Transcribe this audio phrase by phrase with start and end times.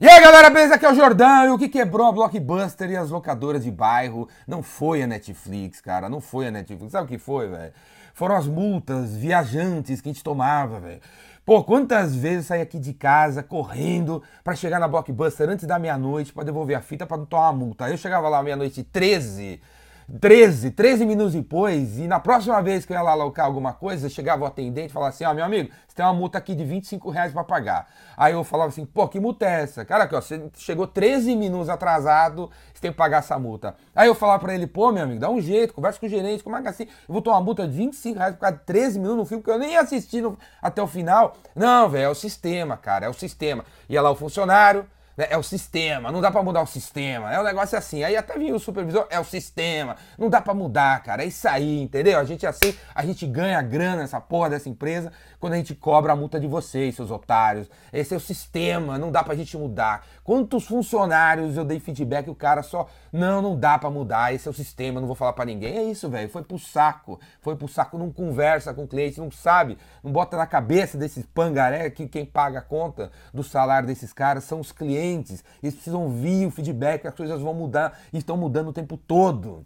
[0.00, 0.76] E aí galera, beleza?
[0.76, 4.28] Aqui é o Jordão e o que quebrou a Blockbuster e as locadoras de bairro
[4.46, 6.92] não foi a Netflix, cara, não foi a Netflix.
[6.92, 7.72] Sabe o que foi, velho?
[8.14, 11.00] Foram as multas viajantes que a gente tomava, velho.
[11.44, 15.80] Pô, quantas vezes eu saí aqui de casa correndo para chegar na Blockbuster antes da
[15.80, 17.86] meia-noite para devolver a fita para não tomar uma multa.
[17.86, 19.60] Aí eu chegava lá meia-noite 13
[20.08, 24.08] 13, 13 minutos depois, e na próxima vez que eu ia lá alocar alguma coisa,
[24.08, 26.54] chegava o atendente e falava assim: Ó, oh, meu amigo, você tem uma multa aqui
[26.54, 27.86] de 25 reais pra pagar.
[28.16, 29.84] Aí eu falava assim: pô, que multa é essa?
[29.84, 33.74] Cara, aqui, ó, você chegou 13 minutos atrasado, você tem que pagar essa multa.
[33.94, 36.42] Aí eu falava pra ele: pô, meu amigo, dá um jeito, conversa com o gerente,
[36.42, 36.84] como é que é assim?
[36.84, 39.44] Eu vou tomar uma multa de 25 reais por causa de 13 minutos no filme
[39.44, 41.36] que eu nem assisti no, até o final.
[41.54, 43.62] Não, velho, é o sistema, cara, é o sistema.
[43.90, 44.86] Ia lá o funcionário
[45.18, 45.26] né?
[45.28, 47.34] É o sistema, não dá para mudar o sistema.
[47.34, 48.04] É um negócio assim.
[48.04, 49.96] Aí até vinha o supervisor, é o sistema.
[50.16, 51.24] Não dá para mudar, cara.
[51.24, 52.20] É isso aí, entendeu?
[52.20, 56.12] A gente assim, a gente ganha grana nessa porra dessa empresa quando a gente cobra
[56.12, 57.68] a multa de vocês, seus otários.
[57.92, 60.06] Esse é o sistema, não dá pra gente mudar.
[60.22, 64.46] Quantos funcionários eu dei feedback e o cara só, não, não dá para mudar, esse
[64.46, 65.78] é o sistema, não vou falar para ninguém.
[65.78, 66.28] É isso, velho.
[66.28, 67.18] Foi pro saco.
[67.40, 71.26] Foi pro saco, não conversa com o cliente, não sabe, não bota na cabeça desses
[71.26, 75.74] pangaré que quem paga a conta do salário desses caras são os clientes clientes, eles
[75.74, 79.64] precisam ouvir o feedback, as coisas vão mudar e estão mudando o tempo todo.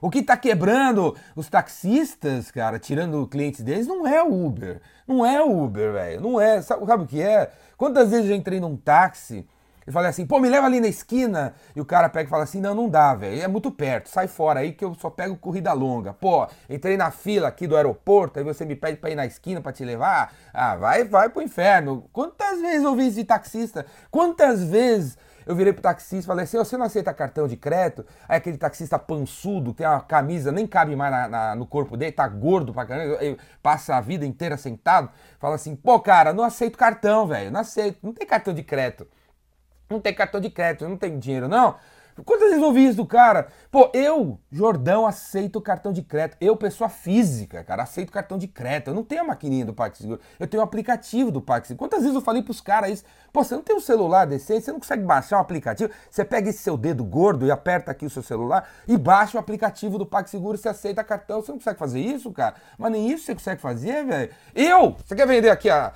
[0.00, 4.80] O que está quebrando os taxistas, cara, tirando clientes deles, não é o Uber.
[5.06, 6.20] Não é o Uber, velho.
[6.20, 6.62] Não é.
[6.62, 7.50] Sabe, sabe, o que é?
[7.76, 9.44] Quantas vezes eu entrei num táxi
[9.88, 11.54] e falei assim, pô, me leva ali na esquina.
[11.74, 13.42] E o cara pega e fala assim: não, não dá, velho.
[13.42, 14.10] É muito perto.
[14.10, 16.12] Sai fora aí que eu só pego corrida longa.
[16.12, 19.62] Pô, entrei na fila aqui do aeroporto, aí você me pede pra ir na esquina
[19.62, 20.30] pra te levar.
[20.52, 22.04] Ah, vai, vai pro inferno.
[22.12, 23.86] Quantas vezes eu vi isso de taxista?
[24.10, 28.04] Quantas vezes eu virei pro taxista e falei assim: você não aceita cartão de crédito?
[28.28, 32.12] Aí aquele taxista pançudo, tem uma camisa, nem cabe mais na, na, no corpo dele,
[32.12, 33.18] tá gordo pra caramba,
[33.62, 35.08] passa a vida inteira sentado.
[35.38, 39.06] Fala assim: pô, cara, não aceito cartão, velho, não aceito, não tem cartão de crédito.
[39.88, 41.76] Não tem cartão de crédito, não tem dinheiro, não.
[42.24, 43.48] Quantas vezes ouvi isso do cara?
[43.70, 46.36] Pô, eu, Jordão, aceito cartão de crédito.
[46.40, 48.88] Eu, pessoa física, cara, aceito cartão de crédito.
[48.88, 50.20] Eu não tenho a maquininha do PagSeguro.
[50.38, 51.78] Eu tenho o aplicativo do PagSeguro.
[51.78, 53.04] Quantas vezes eu falei pros caras isso?
[53.32, 55.92] Pô, você não tem um celular decente, você não consegue baixar um aplicativo.
[56.10, 59.40] Você pega esse seu dedo gordo e aperta aqui o seu celular e baixa o
[59.40, 61.40] aplicativo do PagSeguro você aceita cartão.
[61.40, 62.56] Você não consegue fazer isso, cara?
[62.76, 64.30] Mas nem isso você consegue fazer, velho.
[64.54, 64.96] Eu!
[65.04, 65.92] Você quer vender aqui a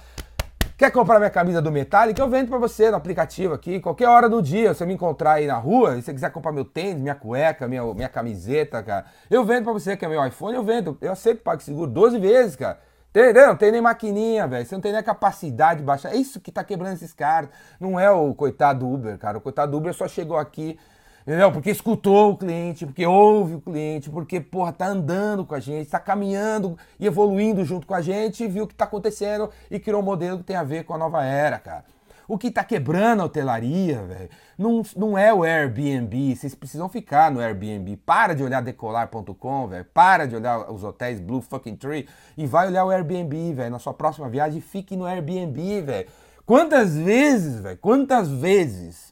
[0.77, 2.21] Quer comprar minha camisa do Metallica?
[2.21, 4.75] Eu vendo para você no aplicativo aqui, qualquer hora do dia.
[4.75, 7.83] Você me encontrar aí na rua, e você quiser comprar meu tênis, minha cueca, minha,
[7.94, 10.97] minha camiseta, cara, eu vendo para você que é meu iPhone, eu vendo.
[11.00, 12.78] Eu aceito PagSeguro 12 vezes, cara.
[13.10, 13.49] Entendeu?
[13.49, 14.65] Não tem nem maquininha, velho.
[14.65, 16.15] Você não tem nem capacidade de baixar.
[16.15, 17.50] É isso que tá quebrando esses caras.
[17.78, 19.37] Não é o coitado do Uber, cara.
[19.37, 20.78] O coitado do Uber só chegou aqui
[21.22, 21.53] Entendeu?
[21.53, 25.88] Porque escutou o cliente, porque ouve o cliente, porque, porra, tá andando com a gente,
[25.88, 30.00] tá caminhando e evoluindo junto com a gente, viu o que tá acontecendo e criou
[30.00, 31.84] um modelo que tem a ver com a nova era, cara.
[32.27, 36.34] O que tá quebrando a hotelaria, velho, não, não é o Airbnb.
[36.34, 37.97] Vocês precisam ficar no Airbnb.
[37.99, 39.84] Para de olhar decolar.com, velho.
[39.93, 43.71] Para de olhar os hotéis Blue Fucking Tree e vai olhar o Airbnb, velho.
[43.71, 46.09] Na sua próxima viagem, fique no Airbnb, velho.
[46.47, 47.78] Quantas vezes, velho?
[47.78, 49.12] Quantas vezes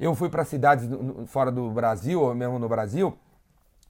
[0.00, 0.88] eu fui para cidades
[1.26, 3.16] fora do Brasil, ou mesmo no Brasil,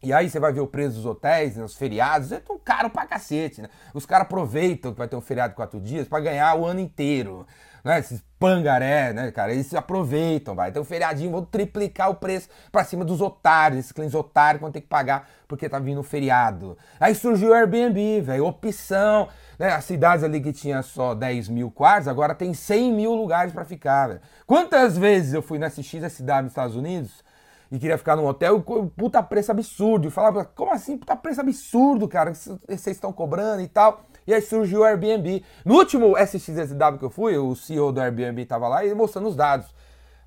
[0.02, 3.06] e aí você vai ver o preço dos hotéis, nos feriados, é tão caro pra
[3.06, 3.68] cacete, né?
[3.92, 6.80] Os caras aproveitam que vai ter um feriado de quatro dias para ganhar o ano
[6.80, 7.46] inteiro.
[7.84, 7.98] Né?
[7.98, 9.52] Esses pangaré, né, cara?
[9.52, 10.70] Eles aproveitam, vai.
[10.70, 13.80] Então, feriadinho, vão triplicar o preço pra cima dos otários.
[13.80, 16.78] Esses clientes otários vão ter que pagar porque tá vindo o feriado.
[16.98, 18.46] Aí surgiu o Airbnb, velho.
[18.46, 19.28] Opção.
[19.58, 19.72] Né?
[19.72, 23.64] As cidades ali que tinha só 10 mil quartos, agora tem 100 mil lugares para
[23.64, 24.20] ficar, velho.
[24.46, 27.22] Quantas vezes eu fui nessa XSW nos Estados Unidos
[27.70, 28.60] e queria ficar num hotel,
[28.96, 30.08] puta preço absurdo.
[30.08, 34.04] E falava, como assim, puta preço absurdo, cara, que vocês estão cobrando e tal.
[34.26, 35.44] E aí surgiu o Airbnb.
[35.64, 39.36] No último SXSW que eu fui, o CEO do Airbnb estava lá e mostrando os
[39.36, 39.72] dados.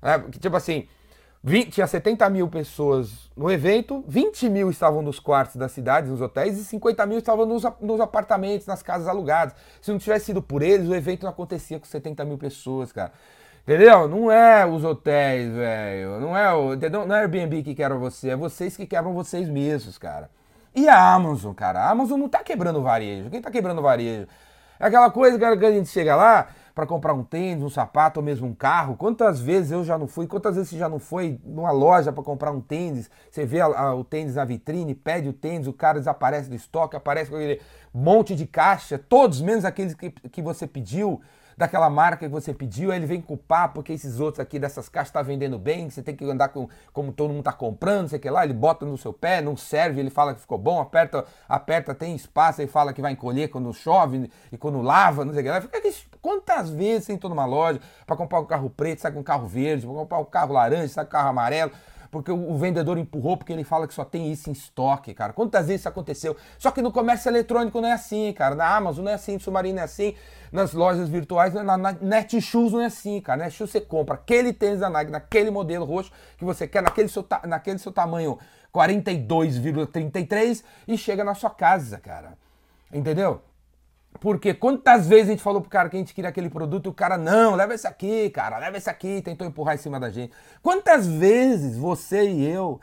[0.02, 0.24] Né?
[0.40, 0.88] Tipo assim,
[1.42, 6.22] 20, tinha 70 mil pessoas no evento, 20 mil estavam nos quartos das cidades, nos
[6.22, 9.54] hotéis, e 50 mil estavam nos, nos apartamentos, nas casas alugadas.
[9.82, 13.12] Se não tivesse sido por eles, o evento não acontecia com 70 mil pessoas, cara.
[13.66, 14.06] Entendeu?
[14.06, 16.20] Não é os hotéis, velho.
[16.20, 16.74] Não é o.
[16.74, 17.06] Entendeu?
[17.06, 20.30] Não é Airbnb que quebra você, é vocês que quebram vocês mesmos, cara.
[20.74, 21.80] E a Amazon, cara?
[21.80, 23.30] A Amazon não tá quebrando o varejo.
[23.30, 24.26] Quem tá quebrando o varejo?
[24.78, 28.26] É aquela coisa que a gente chega lá para comprar um tênis, um sapato ou
[28.26, 28.96] mesmo um carro.
[28.96, 30.26] Quantas vezes eu já não fui?
[30.26, 33.08] Quantas vezes você já não foi numa loja para comprar um tênis?
[33.30, 36.56] Você vê a, a, o tênis na vitrine, pede o tênis, o cara desaparece do
[36.56, 37.62] estoque, aparece com aquele
[37.94, 41.22] monte de caixa, todos menos aqueles que, que você pediu.
[41.56, 45.12] Daquela marca que você pediu, aí ele vem culpar porque esses outros aqui dessas caixas
[45.12, 48.28] tá vendendo bem, você tem que andar com como todo mundo tá comprando, sei que
[48.28, 51.94] lá, ele bota no seu pé, não serve, ele fala que ficou bom, aperta, aperta,
[51.94, 55.44] tem espaço, e fala que vai encolher quando chove e quando lava, não sei o
[55.44, 55.60] que lá.
[55.60, 55.80] Fica,
[56.20, 59.46] quantas vezes você entrou numa loja para comprar um carro preto, sai com um carro
[59.46, 61.72] verde, para comprar um carro laranja, sai com um carro amarelo?
[62.14, 65.32] Porque o vendedor empurrou, porque ele fala que só tem isso em estoque, cara.
[65.32, 66.36] Quantas vezes isso aconteceu?
[66.56, 68.54] Só que no comércio eletrônico não é assim, cara.
[68.54, 70.14] Na Amazon não é assim, no Submarino não é assim,
[70.52, 73.42] nas lojas virtuais, na, na Netshoes não é assim, cara.
[73.42, 77.26] Netshoes você compra aquele tênis da Nike, naquele modelo roxo que você quer, naquele seu,
[77.48, 78.38] naquele seu tamanho
[78.72, 82.38] 42,33 e chega na sua casa, cara.
[82.92, 83.42] Entendeu?
[84.20, 86.88] Porque quantas vezes a gente falou pro cara que a gente queria aquele produto e
[86.88, 90.08] o cara, não, leva esse aqui, cara, leva esse aqui, tentou empurrar em cima da
[90.10, 90.32] gente.
[90.62, 92.80] Quantas vezes você e eu,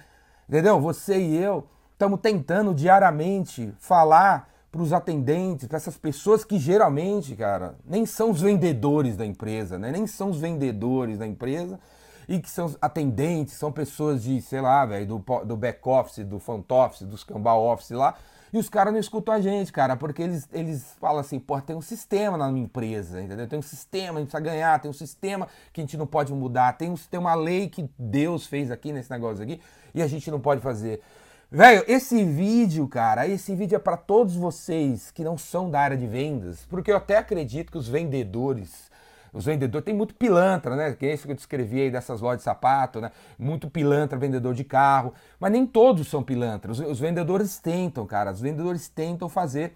[0.48, 0.80] entendeu?
[0.80, 7.36] Você e eu estamos tentando diariamente falar para os atendentes, para essas pessoas que geralmente,
[7.36, 9.92] cara, nem são os vendedores da empresa, né?
[9.92, 11.80] Nem são os vendedores da empresa
[12.27, 16.39] e que são atendentes, são pessoas de, sei lá, velho, do, do back office, do
[16.39, 18.16] front office, do scambau office lá,
[18.53, 21.75] e os caras não escutam a gente, cara, porque eles, eles falam assim, pô, tem
[21.75, 23.48] um sistema na minha empresa, entendeu?
[23.48, 26.33] Tem um sistema, a gente precisa ganhar, tem um sistema que a gente não pode
[26.33, 29.62] mudar, tem, um, tem uma lei que Deus fez aqui nesse negócio aqui
[29.94, 31.01] e a gente não pode fazer.
[31.50, 35.98] Velho, esse vídeo, cara, esse vídeo é para todos vocês que não são da área
[35.98, 38.91] de vendas, porque eu até acredito que os vendedores
[39.33, 40.94] os vendedores, tem muito pilantra, né?
[40.94, 43.12] Que é isso que eu descrevi aí dessas lojas de sapato, né?
[43.39, 45.13] Muito pilantra, vendedor de carro.
[45.39, 46.80] Mas nem todos são pilantras.
[46.80, 48.31] Os, os vendedores tentam, cara.
[48.31, 49.75] Os vendedores tentam fazer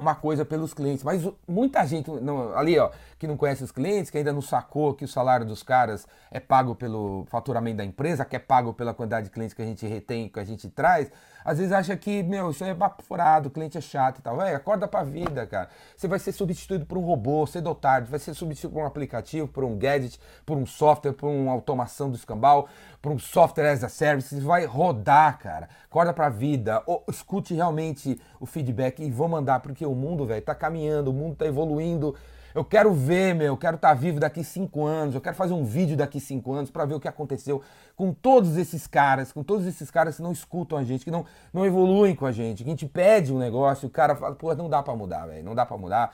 [0.00, 1.04] uma coisa pelos clientes.
[1.04, 4.94] Mas muita gente não, ali, ó, que não conhece os clientes, que ainda não sacou
[4.94, 8.94] que o salário dos caras é pago pelo faturamento da empresa, que é pago pela
[8.94, 11.10] quantidade de clientes que a gente retém, que a gente traz,
[11.44, 14.36] às vezes acha que, meu, isso é furado, o cliente é chato e tal.
[14.36, 15.68] Véi, acorda pra vida, cara.
[15.96, 18.86] Você vai ser substituído por um robô cedo ou tarde, vai ser substituído por um
[18.86, 22.68] aplicativo, por um gadget, por um software, por uma automação do escambau,
[23.00, 25.68] por um software as a service, vai rodar, cara.
[25.84, 30.42] Acorda pra vida, ou, escute realmente o feedback e vou mandar, porque o mundo, velho,
[30.42, 32.14] tá caminhando, o mundo tá evoluindo.
[32.54, 35.52] Eu quero ver, meu, eu quero estar tá vivo daqui cinco anos, eu quero fazer
[35.52, 37.62] um vídeo daqui cinco anos para ver o que aconteceu
[37.94, 41.24] com todos esses caras, com todos esses caras que não escutam a gente, que não,
[41.52, 44.52] não evoluem com a gente, que a gente pede um negócio o cara fala, pô,
[44.54, 46.12] não dá para mudar, velho, não dá para mudar.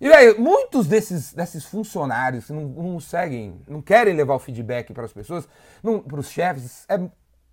[0.00, 4.92] E, velho, muitos desses, desses funcionários que não, não seguem, não querem levar o feedback
[4.92, 5.48] para as pessoas,
[5.82, 6.98] para os chefes, é,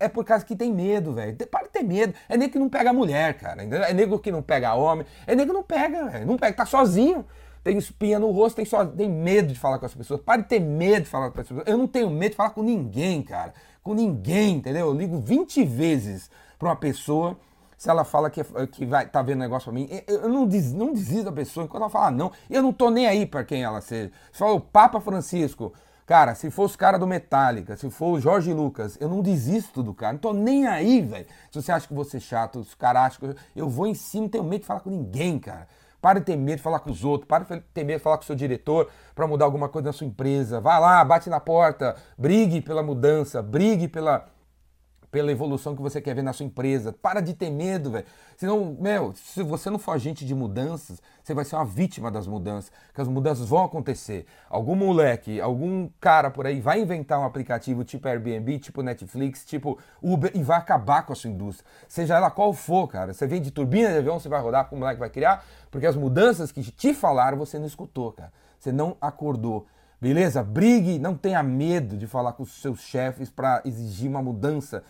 [0.04, 1.36] é por causa que tem medo, velho.
[1.46, 2.14] Para de ter medo.
[2.28, 3.62] É nego que não pega mulher, cara.
[3.62, 5.06] É nego que não pega homem.
[5.26, 6.26] É nego que não pega, velho.
[6.26, 7.24] Não pega, tá sozinho
[7.62, 10.20] tem espinha no rosto, tem, só, tem medo de falar com as pessoas.
[10.20, 11.66] Pare de ter medo de falar com as pessoas.
[11.66, 13.54] Eu não tenho medo de falar com ninguém, cara.
[13.82, 14.86] Com ninguém, entendeu?
[14.88, 16.28] Eu ligo 20 vezes
[16.58, 17.38] para uma pessoa
[17.76, 20.92] se ela fala que, que vai tá vendo negócio pra mim, eu não, des, não
[20.92, 22.30] desisto da pessoa enquanto ela fala não.
[22.48, 24.12] Eu não tô nem aí para quem ela seja.
[24.30, 25.72] Se fala o Papa Francisco,
[26.06, 29.82] cara, se for os caras do Metallica, se for o Jorge Lucas, eu não desisto
[29.82, 30.12] do cara.
[30.12, 31.26] Não tô nem aí, velho.
[31.50, 33.94] Se você acha que você é chato, os caras acham que eu, eu vou em
[33.94, 35.66] cima, não tenho medo de falar com ninguém, cara.
[36.00, 38.16] Pare de ter medo de falar com os outros, pare de ter medo de falar
[38.16, 40.60] com o seu diretor para mudar alguma coisa na sua empresa.
[40.60, 44.26] Vá lá, bate na porta, brigue pela mudança, brigue pela,
[45.12, 46.90] pela evolução que você quer ver na sua empresa.
[46.90, 48.06] Para de ter medo, velho.
[48.34, 52.26] Senão, meu, se você não for agente de mudanças, você vai ser uma vítima das
[52.26, 54.24] mudanças, que as mudanças vão acontecer.
[54.48, 59.78] Algum moleque, algum cara por aí vai inventar um aplicativo tipo Airbnb, tipo Netflix, tipo
[60.02, 61.70] Uber e vai acabar com a sua indústria.
[61.86, 63.12] Seja ela qual for, cara.
[63.12, 65.86] Você vem de turbina de avião, você vai rodar com o moleque vai criar, porque
[65.86, 68.32] as mudanças que te falaram você não escutou, cara.
[68.58, 69.66] Você não acordou.
[70.02, 70.42] Beleza?
[70.42, 74.82] Brigue, não tenha medo de falar com os seus chefes para exigir uma mudança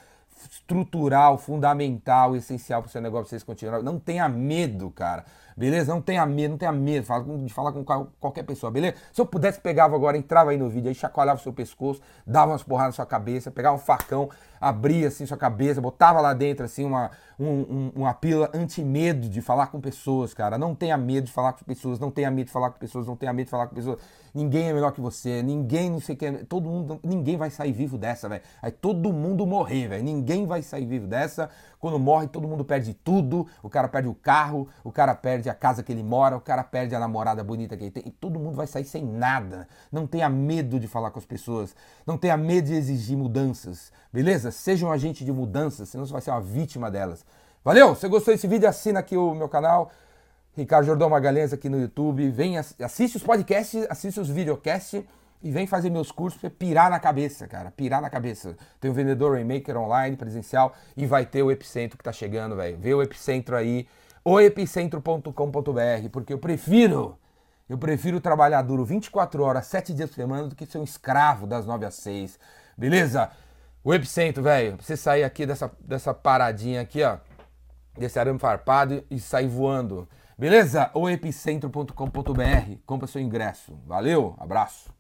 [0.51, 3.85] estrutural, fundamental, essencial para o seu negócio, vocês continuarem.
[3.85, 5.25] Não tenha medo, cara.
[5.57, 5.93] Beleza?
[5.93, 7.07] Não tenha medo, não tenha medo
[7.45, 7.85] de falar com
[8.21, 8.97] qualquer pessoa, beleza?
[9.13, 12.53] Se eu pudesse, pegava agora, entrava aí no vídeo, aí chacoalhava o seu pescoço, dava
[12.53, 14.29] umas porradas na sua cabeça, pegava um facão,
[14.61, 19.41] abria assim sua cabeça, botava lá dentro assim uma, um, um, uma pílula anti-medo de
[19.41, 20.57] falar com pessoas, cara.
[20.57, 23.17] Não tenha medo de falar com pessoas, não tenha medo de falar com pessoas, não
[23.17, 23.99] tenha medo de falar com pessoas.
[24.35, 27.73] Ninguém é melhor que você, ninguém não sei o que, todo mundo, ninguém vai sair
[27.73, 28.43] vivo dessa, velho.
[28.63, 30.05] Aí todo mundo morrer, velho.
[30.05, 31.51] Ninguém vai sair vivo dessa.
[31.79, 33.47] Quando morre, todo mundo perde tudo.
[33.63, 36.63] O cara perde o carro, o cara perde a casa que ele mora, o cara
[36.63, 38.03] perde a namorada bonita que ele tem.
[38.07, 39.69] E todo mundo vai sair sem nada.
[39.91, 41.75] Não tenha medo de falar com as pessoas.
[42.07, 43.93] Não tenha medo de exigir mudanças.
[44.13, 44.51] Beleza?
[44.51, 47.25] Seja um agente de mudanças, senão você vai ser uma vítima delas.
[47.65, 47.95] Valeu?
[47.95, 49.91] Se gostou desse vídeo, assina aqui o meu canal.
[50.57, 52.29] Ricardo Jordão Magalhães aqui no YouTube.
[52.31, 55.03] Vem, assiste os podcasts, assiste os videocasts
[55.43, 57.71] e vem fazer meus cursos pra pirar na cabeça, cara.
[57.71, 58.57] Pirar na cabeça.
[58.81, 62.79] Tem o Vendedor Rainmaker online, presencial, e vai ter o Epicentro que tá chegando, velho.
[62.79, 63.89] Vê o Epicentro aí,
[64.25, 67.19] o epicentro.com.br, porque eu prefiro
[67.69, 71.47] Eu prefiro trabalhar duro 24 horas, 7 dias por semana, do que ser um escravo
[71.47, 72.39] das 9 às 6.
[72.77, 73.31] Beleza?
[73.83, 77.17] O epicentro, velho, pra você sair aqui dessa, dessa paradinha aqui, ó,
[77.99, 80.09] desse arame farpado e sair voando.
[80.39, 80.91] Beleza?
[80.95, 82.77] O epicentro.com.br.
[82.85, 83.79] Compra seu ingresso.
[83.87, 84.93] Valeu, abraço.